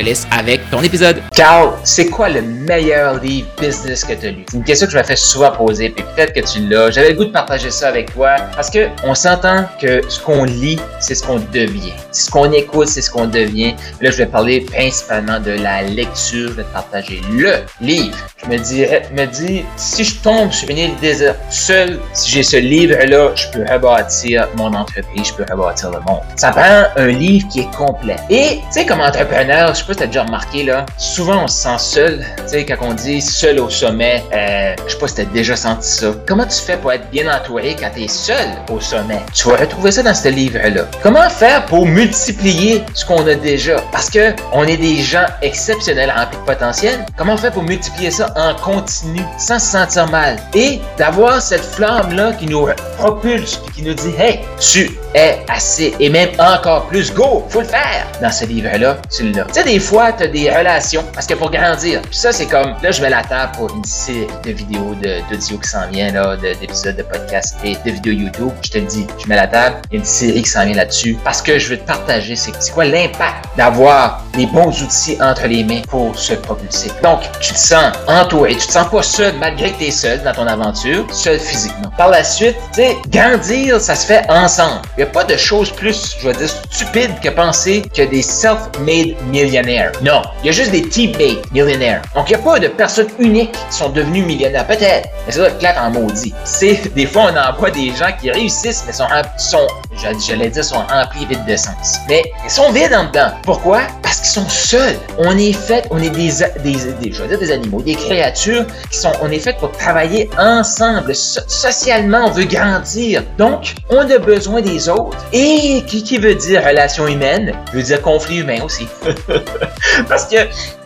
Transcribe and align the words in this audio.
laisse 0.00 0.26
avec 0.30 0.68
ton 0.70 0.82
épisode. 0.82 1.22
Carl, 1.34 1.72
c'est 1.84 2.06
quoi 2.06 2.28
le 2.28 2.42
meilleur 2.42 3.20
livre 3.20 3.48
business 3.60 4.04
que 4.04 4.14
tu 4.14 4.26
as 4.26 4.30
lu? 4.30 4.44
C'est 4.50 4.56
une 4.56 4.64
question 4.64 4.86
que 4.86 4.92
je 4.92 4.98
me 4.98 5.02
fais 5.02 5.16
souvent 5.16 5.50
poser, 5.52 5.90
puis 5.90 6.04
peut-être 6.14 6.32
que 6.32 6.40
tu 6.40 6.66
l'as. 6.68 6.90
J'avais 6.90 7.10
le 7.10 7.16
goût 7.16 7.24
de 7.24 7.32
partager 7.32 7.70
ça 7.70 7.88
avec 7.88 8.12
toi 8.12 8.36
parce 8.54 8.70
que 8.70 8.88
on 9.04 9.14
s'entend 9.14 9.66
que 9.80 10.00
ce 10.08 10.20
qu'on 10.20 10.44
lit, 10.44 10.78
c'est 11.00 11.14
ce 11.14 11.22
qu'on 11.22 11.38
devient. 11.52 11.92
Ce 12.12 12.30
qu'on 12.30 12.50
écoute, 12.52 12.88
c'est 12.88 13.02
ce 13.02 13.10
qu'on 13.10 13.26
devient. 13.26 13.74
Là, 14.00 14.10
je 14.10 14.16
vais 14.16 14.26
parler 14.26 14.60
principalement 14.60 15.40
de 15.40 15.52
la 15.52 15.82
lecture. 15.82 16.48
Je 16.48 16.54
vais 16.54 16.64
te 16.64 16.72
partager 16.72 17.20
le 17.32 17.54
livre. 17.80 18.16
Je 18.42 18.50
me 18.50 18.58
dirais, 18.58 19.02
me 19.12 19.26
dis, 19.26 19.64
si 19.76 20.04
je 20.04 20.20
tombe 20.20 20.50
sur 20.50 20.68
une 20.70 20.78
île 20.78 20.96
déserte 21.00 21.38
seul, 21.50 21.98
si 22.14 22.30
j'ai 22.30 22.42
ce 22.42 22.56
livre-là, 22.56 23.30
je 23.34 23.46
peux 23.50 23.64
rebâtir 23.70 24.48
mon 24.56 24.72
entreprise, 24.72 25.28
je 25.28 25.34
peux 25.34 25.52
rebâtir 25.52 25.90
le 25.90 26.00
monde. 26.00 26.20
Ça 26.36 26.50
prend 26.50 26.84
un 26.96 27.06
livre 27.08 27.46
qui 27.48 27.60
est 27.60 27.70
complet. 27.76 28.16
Et, 28.30 28.56
tu 28.56 28.62
sais, 28.70 28.86
comme 28.86 29.00
entrepreneur, 29.00 29.74
je 29.74 29.84
pas 29.90 29.94
si 29.94 29.98
tu 29.98 30.04
as 30.04 30.06
déjà 30.06 30.24
remarqué, 30.24 30.62
là, 30.62 30.86
souvent 30.98 31.44
on 31.44 31.48
se 31.48 31.62
sent 31.62 31.78
seul. 31.78 32.24
Tu 32.36 32.48
sais, 32.48 32.64
quand 32.64 32.76
on 32.80 32.94
dit 32.94 33.20
seul 33.20 33.58
au 33.58 33.68
sommet, 33.68 34.22
euh, 34.32 34.74
je 34.86 34.92
sais 34.92 34.98
pas 34.98 35.08
si 35.08 35.14
tu 35.16 35.20
as 35.22 35.24
déjà 35.24 35.56
senti 35.56 35.88
ça. 35.88 36.14
Comment 36.26 36.46
tu 36.46 36.58
fais 36.60 36.76
pour 36.76 36.92
être 36.92 37.10
bien 37.10 37.26
entouré 37.32 37.76
quand 37.78 37.90
tu 37.94 38.04
es 38.04 38.08
seul 38.08 38.48
au 38.70 38.80
sommet? 38.80 39.20
Tu 39.34 39.48
vas 39.48 39.56
retrouver 39.56 39.90
ça 39.90 40.02
dans 40.02 40.14
ce 40.14 40.28
livre-là. 40.28 40.84
Comment 41.02 41.28
faire 41.28 41.66
pour 41.66 41.86
multiplier 41.86 42.84
ce 42.94 43.04
qu'on 43.04 43.26
a 43.26 43.34
déjà? 43.34 43.80
Parce 43.90 44.10
que 44.10 44.32
on 44.52 44.64
est 44.64 44.76
des 44.76 44.98
gens 44.98 45.26
exceptionnels, 45.42 46.12
remplis 46.16 46.38
de 46.38 46.44
potentiel. 46.44 47.06
Comment 47.16 47.36
faire 47.36 47.52
pour 47.52 47.64
multiplier 47.64 48.10
ça 48.10 48.32
en 48.36 48.54
continu, 48.54 49.22
sans 49.38 49.58
se 49.58 49.72
sentir 49.72 50.06
mal? 50.08 50.36
Et 50.54 50.80
d'avoir 50.98 51.42
cette 51.42 51.64
flamme-là 51.64 52.32
qui 52.34 52.46
nous 52.46 52.68
propulse, 52.96 53.60
qui 53.74 53.82
nous 53.82 53.94
dit, 53.94 54.14
hey, 54.18 54.40
tu 54.60 54.90
es 55.14 55.44
assez, 55.48 55.94
et 55.98 56.08
même 56.08 56.30
encore 56.38 56.86
plus, 56.86 57.12
go, 57.12 57.44
faut 57.48 57.60
le 57.60 57.66
faire. 57.66 58.06
Dans 58.20 58.30
ce 58.30 58.44
livre-là, 58.44 58.98
tu 59.14 59.30
l'as. 59.30 59.44
Tu 59.44 59.54
sais, 59.54 59.64
des 59.64 59.78
fois, 59.78 60.12
tu 60.12 60.24
as 60.24 60.26
des 60.26 60.50
relations, 60.50 61.04
parce 61.14 61.26
que 61.26 61.34
pour 61.34 61.50
grandir, 61.50 62.00
puis 62.02 62.16
ça, 62.16 62.32
c'est 62.32 62.46
comme, 62.46 62.74
là, 62.82 62.90
je 62.90 63.02
mets 63.02 63.10
la 63.10 63.22
table 63.22 63.52
pour 63.56 63.74
une 63.74 63.84
série 63.84 64.26
de 64.44 64.52
vidéos 64.52 64.94
d'audio 65.30 65.58
qui 65.58 65.68
s'en 65.68 65.88
vient, 65.88 66.12
là, 66.12 66.36
d'épisodes 66.36 66.96
de, 66.96 67.02
podcast 67.02 67.56
et 67.64 67.76
de 67.84 67.90
vidéos 67.90 68.12
YouTube. 68.12 68.50
Je 68.62 68.70
te 68.70 68.78
le 68.78 68.86
dis, 68.86 69.06
je 69.22 69.28
mets 69.28 69.36
la 69.36 69.46
table, 69.46 69.76
il 69.90 69.94
y 69.94 69.96
a 69.96 70.00
une 70.00 70.06
série 70.06 70.42
qui 70.42 70.48
s'en 70.48 70.64
vient 70.64 70.74
là-dessus, 70.74 71.16
parce 71.24 71.42
que 71.42 71.58
je 71.58 71.70
veux 71.70 71.78
te 71.78 71.86
partager, 71.86 72.36
c'est 72.36 72.52
quoi 72.72 72.84
l'impact 72.84 73.46
d'avoir 73.56 74.24
les 74.36 74.46
bons 74.46 74.82
outils 74.82 75.16
entre 75.20 75.46
les 75.46 75.64
mains 75.64 75.82
pour 75.88 76.16
se 76.18 76.34
propulser. 76.34 76.90
Donc, 77.02 77.20
tu 77.40 77.52
te 77.52 77.58
sens 77.58 77.92
entouré, 78.06 78.56
tu 78.56 78.66
te 78.66 78.72
sens 78.72 78.88
pas 78.88 79.02
seul, 79.02 79.34
malgré 79.38 79.72
que 79.72 79.78
tu 79.78 79.84
es 79.86 79.90
seul 79.90 80.22
dans 80.22 80.32
ton 80.32 80.46
aventure, 80.46 81.06
seul 81.12 81.38
physiquement. 81.38 81.90
Par 81.96 82.10
la 82.10 82.22
suite, 82.22 82.56
tu 82.72 82.82
sais, 82.82 82.96
grandir, 83.08 83.80
ça 83.80 83.94
se 83.94 84.06
fait 84.06 84.24
ensemble. 84.30 84.82
N'y 85.00 85.06
a 85.06 85.08
pas 85.08 85.24
de 85.24 85.34
chose 85.34 85.70
plus, 85.70 86.14
je 86.20 86.28
vais 86.28 86.34
dire, 86.34 86.50
stupide 86.70 87.20
que 87.22 87.30
penser 87.30 87.82
que 87.96 88.02
des 88.02 88.20
self-made 88.20 89.16
millionnaires. 89.30 89.92
Non, 90.02 90.20
il 90.42 90.48
y 90.48 90.48
a 90.50 90.52
juste 90.52 90.72
des 90.72 90.82
team-made 90.82 91.38
millionnaires. 91.52 92.02
Donc, 92.14 92.28
il 92.28 92.36
n'y 92.36 92.42
a 92.42 92.44
pas 92.44 92.58
de 92.58 92.68
personnes 92.68 93.08
uniques 93.18 93.52
qui 93.70 93.76
sont 93.78 93.88
devenues 93.88 94.20
millionnaires. 94.20 94.66
Peut-être, 94.66 95.08
mais 95.24 95.32
ça 95.32 95.38
doit 95.38 95.48
être 95.48 95.58
clair 95.58 95.82
en 95.82 95.90
maudit. 95.90 96.34
C'est, 96.44 96.94
des 96.94 97.06
fois, 97.06 97.32
on 97.32 97.50
envoie 97.50 97.70
des 97.70 97.96
gens 97.96 98.10
qui 98.20 98.30
réussissent, 98.30 98.84
mais 98.86 98.92
sont, 98.92 99.06
sont 99.38 99.66
j'allais 99.96 100.50
dire, 100.50 100.64
sont 100.64 100.82
remplis 100.86 101.24
vides 101.24 101.46
de 101.46 101.56
sens. 101.56 101.96
Mais 102.06 102.22
ils 102.44 102.50
sont 102.50 102.70
vides 102.70 102.92
en 102.92 103.04
dedans. 103.04 103.30
Pourquoi? 103.42 103.80
Parce 104.02 104.20
qu'ils 104.20 104.42
sont 104.42 104.48
seuls. 104.50 104.98
On 105.16 105.38
est 105.38 105.54
fait, 105.54 105.86
on 105.90 105.96
est 105.96 106.10
des, 106.10 106.30
des, 106.62 107.10
je 107.10 107.22
veux 107.22 107.28
dire 107.28 107.38
des 107.38 107.52
animaux, 107.52 107.80
des 107.80 107.94
créatures 107.94 108.66
qui 108.90 108.98
sont, 108.98 109.12
on 109.22 109.30
est 109.30 109.38
fait 109.38 109.56
pour 109.56 109.72
travailler 109.72 110.28
ensemble. 110.38 111.14
socialement, 111.14 112.26
on 112.26 112.30
veut 112.32 112.44
grandir. 112.44 113.22
Donc, 113.38 113.76
on 113.88 114.00
a 114.00 114.18
besoin 114.18 114.60
des 114.60 114.88
autres. 114.88 114.89
Et 115.32 115.84
qui, 115.86 116.02
qui 116.02 116.18
veut 116.18 116.34
dire 116.34 116.64
relation 116.64 117.06
humaine, 117.06 117.52
veut 117.72 117.82
dire 117.82 118.00
conflit 118.02 118.38
humain 118.38 118.60
aussi. 118.64 118.86
Parce 120.08 120.26
que 120.26 120.36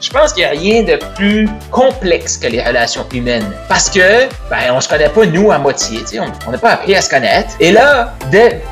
je 0.01 0.11
pense 0.11 0.33
qu'il 0.33 0.45
n'y 0.45 0.49
a 0.49 0.53
rien 0.53 0.83
de 0.83 0.99
plus 1.17 1.49
complexe 1.71 2.37
que 2.37 2.47
les 2.47 2.63
relations 2.63 3.07
humaines. 3.13 3.45
Parce 3.69 3.89
que, 3.89 4.27
ben, 4.51 4.73
on 4.73 4.81
se 4.81 4.89
connaît 4.89 5.09
pas 5.09 5.25
nous 5.27 5.51
à 5.51 5.59
moitié, 5.59 6.01
tu 6.01 6.07
sais, 6.07 6.21
on 6.21 6.51
n'a 6.51 6.59
pas 6.59 6.71
appris 6.71 6.95
à 6.95 7.01
se 7.01 7.09
connaître. 7.09 7.51
Et 7.61 7.73
là, 7.73 8.15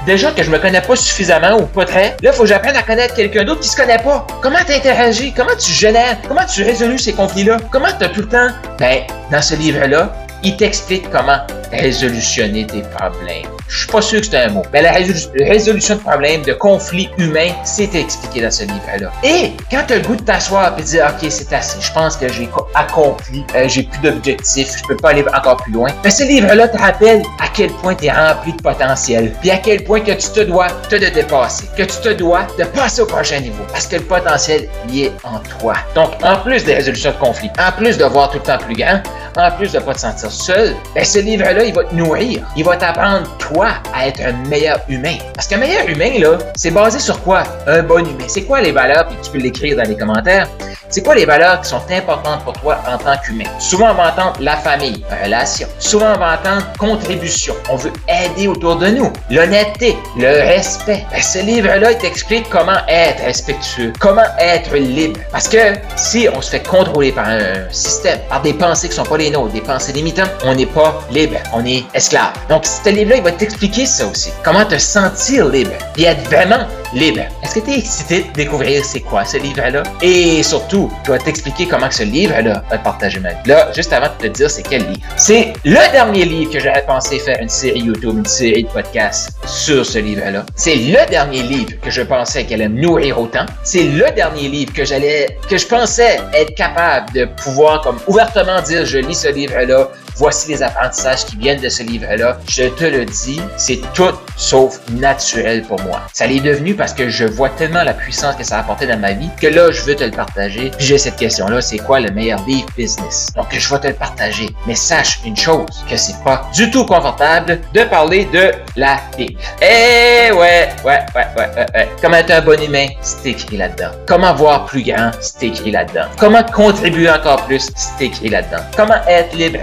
déjà 0.07 0.31
que 0.31 0.43
je 0.43 0.51
me 0.51 0.59
connais 0.59 0.81
pas 0.81 0.97
suffisamment 0.97 1.59
ou 1.59 1.67
pas 1.67 1.85
très, 1.85 2.17
là, 2.23 2.31
il 2.31 2.33
faut 2.33 2.43
que 2.43 2.49
j'apprenne 2.49 2.77
à 2.77 2.83
connaître 2.83 3.15
quelqu'un 3.15 3.45
d'autre 3.45 3.61
qui 3.61 3.69
se 3.69 3.77
connaît 3.77 3.99
pas. 3.99 4.27
Comment 4.43 4.59
tu 4.67 4.73
interagis? 4.73 5.33
Comment 5.33 5.57
tu 5.59 5.73
génères? 5.73 6.19
Comment 6.29 6.45
tu 6.45 6.63
résolu 6.63 6.99
ces 6.99 7.13
conflits-là? 7.13 7.59
Comment 7.71 7.89
tu 7.99 8.05
as 8.05 8.09
tout 8.09 8.21
le 8.21 8.29
temps? 8.29 8.49
Ben, 8.79 9.03
dans 9.31 9.43
ce 9.43 9.55
livre-là, 9.55 10.13
il 10.43 10.57
t'explique 10.57 11.09
comment 11.11 11.39
résolutionner 11.73 12.67
tes 12.67 12.83
problèmes. 12.83 13.47
Je 13.69 13.79
suis 13.79 13.87
pas 13.87 14.03
sûr 14.03 14.21
que 14.21 14.27
c'est 14.27 14.37
un 14.37 14.51
mot. 14.51 14.63
Mais 14.73 14.83
la 14.83 14.93
résolution 14.93 15.97
de 15.97 16.01
problèmes, 16.01 16.43
de 16.43 16.53
conflits 16.53 17.09
humains, 17.19 17.51
c'est 17.65 17.95
expliqué 17.95 18.43
dans 18.43 18.51
ce 18.51 18.65
livre-là. 18.65 19.11
Et 19.25 19.53
quand 19.71 19.83
tu 19.87 19.95
as 19.95 19.99
le 19.99 20.03
goût 20.03 20.17
de 20.17 20.23
t'asseoir 20.23 20.75
et 20.79 20.83
de 20.83 20.87
dire, 20.87 21.07
OK, 21.09 21.27
c'est 21.31 21.53
assez, 21.53 21.81
je 21.81 21.93
pense 21.93 22.17
que 22.17 22.29
j'ai 22.31 22.49
accompli, 22.75 23.45
euh, 23.55 23.67
j'ai 23.69 23.85
plus 23.85 24.01
d'objectifs, 24.01 24.77
je 24.79 24.87
peux 24.87 24.97
pas 24.97 25.11
aller 25.11 25.25
encore 25.35 25.57
plus 25.57 25.73
loin. 25.73 25.89
Mais 26.05 26.11
ce 26.11 26.25
livre-là 26.25 26.69
te 26.69 26.77
rappelle 26.77 27.23
à 27.41 27.49
quel 27.55 27.71
point 27.71 27.95
tu 27.95 28.07
es 28.07 28.13
rempli 28.13 28.53
de 28.53 28.63
potentiel, 28.63 29.33
puis 29.41 29.51
à 29.51 29.57
quel 29.57 29.85
point 29.85 30.01
que 30.01 30.13
tu 30.13 30.29
te 30.29 30.41
dois 30.41 30.69
te 30.89 30.97
de 30.97 31.07
dépasser, 31.07 31.65
que 31.77 31.83
tu 31.83 31.97
te 32.03 32.11
dois 32.11 32.47
de 32.59 32.65
passer 32.65 33.03
au 33.03 33.07
prochain 33.07 33.41
niveau, 33.41 33.65
parce 33.73 33.87
que 33.87 33.97
le 33.97 34.03
potentiel 34.03 34.69
y 34.89 35.05
est 35.05 35.13
en 35.25 35.39
toi. 35.59 35.75
Donc, 35.95 36.11
en 36.23 36.37
plus 36.37 36.65
des 36.65 36.75
résolutions 36.75 37.11
de 37.11 37.17
conflits, 37.17 37.51
en 37.59 37.73
plus 37.73 37.97
de 37.97 38.05
voir 38.05 38.31
tout 38.31 38.39
le 38.39 38.45
temps 38.45 38.59
plus 38.59 38.75
grand, 38.75 39.01
en 39.37 39.51
plus 39.53 39.73
de 39.73 39.79
pas 39.79 39.95
te 39.95 40.01
sentir 40.01 40.31
seul, 40.31 40.75
ben 40.95 41.05
ce 41.05 41.19
livre-là, 41.21 41.62
il 41.65 41.75
va 41.75 41.85
te 41.85 41.95
nourrir. 41.95 42.47
Il 42.57 42.65
va 42.65 42.77
t'apprendre, 42.77 43.29
toi, 43.39 43.69
à 43.95 44.07
être 44.09 44.21
un 44.21 44.33
meilleur 44.49 44.81
humain. 44.89 45.17
Parce 45.35 45.47
qu'un 45.47 45.59
meilleur 45.59 45.89
humain, 45.89 46.19
là, 46.19 46.39
c'est 46.57 46.71
basé 46.71 46.99
sur 46.99 47.21
quoi? 47.23 47.43
Un 47.67 47.83
bon 47.83 47.99
humain. 47.99 48.25
C'est 48.29 48.45
quoi 48.45 48.61
les 48.61 48.73
valeurs? 48.73 49.07
Puis 49.09 49.17
tu 49.23 49.31
peux 49.31 49.39
l'écrire 49.39 49.77
dans 49.77 49.89
les 49.89 49.97
commentaires. 49.97 50.49
C'est 50.93 51.03
quoi 51.03 51.15
les 51.15 51.25
valeurs 51.25 51.63
qui 51.63 51.71
sont 51.71 51.81
importantes 51.91 52.45
pour 52.45 52.53
toi 52.53 52.77
en 52.87 52.99
tant 52.99 53.17
qu'humain? 53.25 53.47
Souvent, 53.59 53.93
on 53.93 53.95
va 53.95 54.13
entendre 54.13 54.35
la 54.41 54.59
famille, 54.59 55.03
relation. 55.25 55.67
Souvent, 55.79 56.13
on 56.15 56.19
va 56.19 56.35
entendre 56.35 56.67
contribution. 56.79 57.55
On 57.71 57.77
veut 57.77 57.95
aider 58.07 58.47
autour 58.47 58.77
de 58.77 58.89
nous. 58.89 59.11
L'honnêteté, 59.31 59.97
le 60.19 60.47
respect. 60.47 61.07
Ben, 61.11 61.23
ce 61.23 61.39
livre-là, 61.39 61.93
il 61.93 61.97
t'explique 61.97 62.47
comment 62.51 62.77
être 62.89 63.25
respectueux, 63.25 63.95
comment 64.01 64.21
être 64.39 64.77
libre. 64.77 65.19
Parce 65.31 65.49
que 65.49 65.77
si 65.97 66.29
on 66.31 66.43
se 66.43 66.51
fait 66.51 66.63
contrôler 66.63 67.11
par 67.11 67.27
un 67.27 67.71
système, 67.71 68.19
par 68.29 68.43
des 68.43 68.53
pensées 68.53 68.91
qui 68.91 68.95
sont 68.95 69.05
pas 69.05 69.17
les 69.17 69.31
nôtres, 69.31 69.55
des 69.55 69.63
pensées 69.63 69.95
limitantes, 69.95 70.31
on 70.45 70.55
n'est 70.55 70.67
pas 70.67 71.01
libre, 71.11 71.39
on 71.55 71.65
est 71.65 71.85
esclave. 71.95 72.33
Donc, 72.51 72.67
ce 72.67 72.91
livre-là, 72.91 73.17
il 73.17 73.23
va 73.23 73.33
t'expliquer 73.33 73.87
ça 73.87 74.05
aussi. 74.07 74.31
Comment 74.45 74.67
te 74.67 74.77
sentir 74.77 75.47
libre 75.47 75.73
et 75.97 76.05
être 76.05 76.23
vraiment 76.29 76.67
libre. 76.95 77.21
Est-ce 77.43 77.57
que 77.57 77.61
tu 77.61 77.71
es 77.73 77.79
excité 77.79 78.23
de 78.23 78.33
découvrir 78.33 78.85
c'est 78.85 79.01
quoi 79.01 79.25
ce 79.25 79.37
livre-là? 79.37 79.83
Et 80.01 80.43
surtout, 80.43 80.91
je 81.07 81.13
vais 81.13 81.19
t'expliquer 81.19 81.67
comment 81.67 81.91
ce 81.91 82.03
livre-là 82.03 82.63
va 82.71 82.79
te 82.79 82.85
partager 82.85 83.21
ma 83.21 83.31
vie. 83.31 83.49
Là, 83.49 83.71
juste 83.75 83.93
avant 83.93 84.09
de 84.19 84.29
te 84.29 84.33
dire 84.33 84.51
c'est 84.51 84.63
quel 84.63 84.83
livre. 84.83 85.01
C'est 85.17 85.53
le 85.65 85.93
dernier 85.93 86.25
livre 86.25 86.53
que 86.53 86.61
j'avais 86.61 86.83
pensé 86.83 87.19
faire 87.19 87.39
une 87.41 87.49
série 87.49 87.81
YouTube, 87.81 88.19
une 88.19 88.27
série 88.27 88.65
de 88.65 88.69
podcasts 88.69 89.31
sur 89.47 89.85
ce 89.85 89.99
livre-là. 89.99 90.45
C'est 90.55 90.77
le 90.77 91.11
dernier 91.11 91.43
livre 91.43 91.73
que 91.81 91.91
je 91.91 92.03
pensais 92.03 92.45
qu'elle 92.45 92.63
allait 92.63 92.69
me 92.69 92.81
nourrir 92.81 93.21
autant. 93.21 93.47
C'est 93.63 93.85
le 93.85 94.11
dernier 94.15 94.49
livre 94.49 94.73
que 94.73 94.85
j'allais, 94.85 95.39
que 95.49 95.59
je 95.59 95.67
pensais 95.67 96.21
être 96.35 96.55
capable 96.55 97.13
de 97.13 97.25
pouvoir 97.43 97.81
comme 97.83 97.99
ouvertement 98.07 98.61
dire 98.63 98.85
je 98.87 98.99
lis 98.99 99.15
ce 99.15 99.29
livre-là, 99.29 99.91
voici 100.17 100.51
les 100.51 100.63
apprentissages 100.63 101.25
qui 101.25 101.37
viennent 101.37 101.61
de 101.61 101.69
ce 101.69 101.83
livre-là. 101.83 102.39
Je 102.49 102.65
te 102.65 102.85
le 102.85 103.05
dis, 103.05 103.41
c'est 103.57 103.81
tout 103.95 104.15
sauf 104.37 104.81
naturel 104.91 105.63
pour 105.63 105.81
moi. 105.83 106.03
Ça 106.13 106.27
l'est 106.27 106.41
devenu 106.41 106.75
parce 106.75 106.93
que 106.93 107.09
je 107.09 107.25
vois 107.25 107.51
tellement 107.51 107.83
la 107.83 107.95
puissance 107.95 108.37
que 108.37 108.45
ça 108.45 108.57
a 108.57 108.61
apporté 108.61 108.87
dans 108.87 108.99
ma 108.99 109.13
vie 109.13 109.31
que 109.41 109.47
là, 109.47 109.71
je 109.71 109.83
veux 109.83 109.95
te 109.95 110.05
le 110.05 110.11
partager. 110.11 110.71
Puis 110.77 110.87
j'ai 110.87 110.99
cette 110.99 111.17
question-là, 111.17 111.61
c'est 111.61 111.79
quoi 111.79 112.01
le 112.01 112.11
meilleur 112.11 112.45
livre 112.47 112.67
business? 112.77 113.29
Donc, 113.37 113.47
je 113.51 113.69
vais 113.73 113.81
te 113.81 113.89
le 113.89 113.95
partager. 113.95 114.49
Mais 114.67 114.75
sache 114.75 115.21
une 115.25 115.37
chose, 115.37 115.85
que 115.89 115.97
c'est 115.97 116.23
pas 116.25 116.49
du 116.55 116.71
tout 116.71 116.85
confortable 116.87 117.61
de 117.75 117.85
parler 117.85 118.25
de 118.27 118.53
la 118.77 118.99
Bible. 119.17 119.39
Eh 119.61 120.33
ouais, 120.33 120.69
ouais, 120.85 121.01
ouais, 121.15 121.27
ouais, 121.37 121.51
ouais, 121.57 121.67
ouais. 121.75 121.89
Comment 122.01 122.17
être 122.17 122.31
un 122.31 122.41
bon 122.41 122.61
humain? 122.63 122.89
C'est 123.01 123.31
écrit 123.31 123.57
là-dedans. 123.57 123.91
Comment 124.07 124.35
voir 124.35 124.67
plus 124.67 124.83
grand? 124.83 125.11
C'est 125.21 125.47
écrit 125.47 125.71
là-dedans. 125.71 126.07
Comment 126.19 126.43
contribuer 126.43 127.11
encore 127.11 127.45
plus? 127.47 127.71
C'est 127.75 128.07
écrit 128.07 128.29
là-dedans. 128.29 128.63
Comment 128.77 129.01
être 129.07 129.35
libre? 129.35 129.61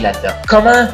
Là-dedans. 0.00 0.34
Comment 0.48 0.88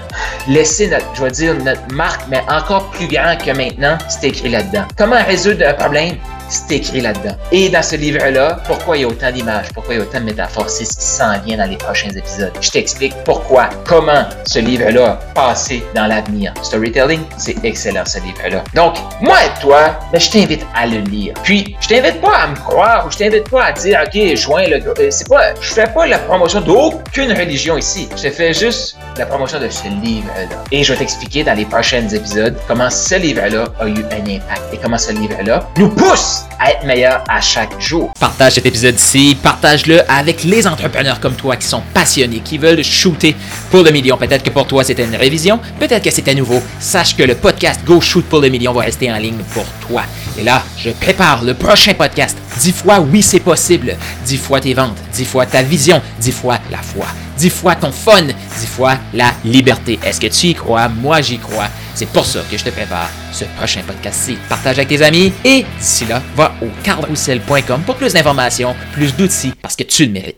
laisser 0.49 0.89
notre, 0.89 1.07
je 1.15 1.23
vais 1.23 1.31
dire, 1.31 1.55
notre 1.55 1.93
marque, 1.93 2.23
mais 2.29 2.43
encore 2.49 2.91
plus 2.91 3.09
grand 3.09 3.37
que 3.37 3.51
maintenant? 3.51 3.99
C'est 4.09 4.29
écrit 4.29 4.51
là-dedans. 4.51 4.85
Comment 4.97 5.23
résoudre 5.25 5.67
un 5.67 5.75
problème? 5.75 6.17
C'est 6.49 6.73
écrit 6.73 7.01
là-dedans. 7.01 7.37
Et 7.53 7.69
dans 7.69 7.83
ce 7.83 7.97
livre-là, 7.97 8.59
pourquoi 8.67 8.97
il 8.97 9.03
y 9.03 9.05
a 9.05 9.09
autant 9.09 9.31
d'images, 9.31 9.67
pourquoi 9.73 9.95
il 9.95 9.99
y 9.99 10.01
a 10.01 10.05
autant 10.05 10.21
de 10.21 10.25
métaphores, 10.25 10.69
c'est 10.69 10.85
ce 10.85 10.97
qui 10.97 11.05
s'en 11.05 11.39
vient 11.41 11.57
dans 11.57 11.69
les 11.69 11.77
prochains 11.77 12.11
épisodes. 12.11 12.53
Je 12.61 12.71
t'explique 12.71 13.15
pourquoi, 13.25 13.69
comment 13.87 14.25
ce 14.45 14.59
livre-là 14.59 15.19
passé 15.35 15.83
dans 15.95 16.07
l'avenir. 16.07 16.53
Storytelling, 16.63 17.21
c'est 17.37 17.57
excellent 17.65 18.05
ce 18.05 18.19
livre-là. 18.21 18.63
Donc, 18.75 18.97
moi 19.21 19.37
et 19.45 19.61
toi, 19.61 19.99
ben, 20.13 20.21
je 20.21 20.31
t'invite 20.31 20.67
à 20.75 20.87
le 20.87 20.99
lire. 20.99 21.35
Puis, 21.43 21.77
je 21.81 21.89
t'invite 21.89 22.21
pas 22.21 22.37
à 22.37 22.47
me 22.49 22.57
croire 22.57 23.07
ou 23.07 23.11
je 23.11 23.19
t'invite 23.19 23.49
pas 23.49 23.65
à 23.65 23.73
dire, 23.73 24.01
OK, 24.05 24.37
joins 24.37 24.67
le... 24.67 24.77
Euh, 24.77 25.11
c'est 25.11 25.29
pas... 25.29 25.55
Je 25.61 25.73
fais 25.73 25.87
pas 25.87 26.07
la 26.07 26.19
promotion 26.19 26.61
d'aucune 26.61 27.33
religion 27.33 27.77
ici. 27.77 28.09
Je 28.17 28.29
fais 28.31 28.53
juste 28.53 28.97
la 29.17 29.27
promotion 29.27 29.61
de 29.61 29.69
ce 29.69 29.89
livre-là. 29.89 30.65
Et 30.71 30.83
je 30.83 30.93
vais 30.93 30.99
t'expliquer 30.99 31.45
dans 31.45 31.55
les 31.55 31.65
prochains 31.65 32.09
épisodes 32.09 32.57
comment 32.67 32.91
ce 32.91 33.15
livre-là 33.17 33.65
a 33.81 33.87
eu 33.87 34.05
un 34.11 34.27
impact 34.27 34.63
et 34.73 34.79
comment 34.83 34.99
ce 34.99 35.13
livre-là 35.13 35.69
nous 35.77 35.91
pousse 35.91 36.34
à 36.59 36.73
être 36.73 36.85
meilleur 36.85 37.23
à 37.29 37.41
chaque 37.41 37.81
jour. 37.81 38.13
Partage 38.19 38.55
cet 38.55 38.67
épisode-ci, 38.67 39.37
partage-le 39.43 40.01
avec 40.11 40.45
les 40.45 40.67
entrepreneurs 40.67 41.21
comme 41.21 41.35
toi 41.35 41.57
qui 41.57 41.67
sont 41.67 41.83
passionnés, 41.93 42.41
qui 42.41 42.59
veulent 42.59 42.83
shooter 42.83 43.37
pour 43.71 43.83
le 43.83 43.91
million. 43.91 44.17
Peut-être 44.17 44.43
que 44.43 44.51
pour 44.51 44.67
toi 44.67 44.85
c'était 44.85 45.05
une 45.05 45.17
révision, 45.17 45.59
peut-être 45.79 46.03
que 46.05 46.11
c'était 46.11 46.35
nouveau. 46.35 46.63
Sache 46.81 47.17
que 47.17 47.23
le 47.23 47.35
podcast 47.35 47.81
Go 47.85 48.01
Shoot 48.01 48.25
pour 48.27 48.41
le 48.41 48.49
million 48.49 48.73
va 48.73 48.83
rester 48.83 49.13
en 49.13 49.17
ligne 49.17 49.43
pour 49.53 49.65
toi. 49.87 50.03
Et 50.39 50.43
là, 50.43 50.63
je 50.77 50.91
prépare 50.91 51.45
le 51.45 51.55
prochain 51.55 51.95
podcast. 51.95 52.37
Dix 52.59 52.73
fois 52.73 53.01
oui 53.01 53.23
c'est 53.23 53.41
possible. 53.41 53.97
Dix 54.25 54.37
fois 54.37 54.61
tes 54.61 54.75
ventes, 54.75 54.99
dix 55.13 55.25
fois 55.25 55.47
ta 55.47 55.63
vision, 55.63 56.01
dix 56.21 56.33
fois 56.33 56.59
la 56.71 56.79
foi, 56.79 57.07
dix 57.37 57.51
fois 57.51 57.75
ton 57.75 57.93
fun, 57.93 58.23
dix 58.23 58.67
fois 58.67 58.95
la 59.13 59.33
liberté. 59.45 59.99
Est-ce 60.05 60.21
que 60.21 60.27
tu 60.29 60.49
y 60.49 60.55
crois? 60.55 60.89
Moi 60.89 61.21
j'y 61.21 61.39
crois. 61.39 61.69
C'est 61.95 62.09
pour 62.09 62.27
ça 62.27 62.41
que 62.51 62.57
je 62.59 62.65
te 62.65 62.71
prépare 62.71 63.09
ce 63.33 63.45
prochain 63.57 63.83
podcast-ci. 63.87 64.37
Partage 64.49 64.79
avec 64.79 64.89
tes 64.89 65.03
amis 65.03 65.33
et 65.45 65.65
d'ici 65.79 66.05
là, 66.07 66.21
va 66.35 66.53
au 66.61 66.67
carrousel.com 66.83 67.83
pour 67.87 67.95
plus 67.97 68.13
d'informations, 68.13 68.75
plus 68.93 69.15
d'outils 69.15 69.53
parce 69.63 69.77
que 69.77 69.85
tu 69.85 70.07
le 70.07 70.13
mérites. 70.13 70.33